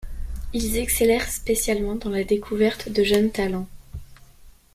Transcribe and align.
Ils 0.51 0.77
excellèrent 0.79 1.29
spécialement 1.29 1.93
dans 1.93 2.09
la 2.09 2.23
découverte 2.23 2.89
de 2.89 3.03
jeunes 3.03 3.29
talents. 3.29 3.67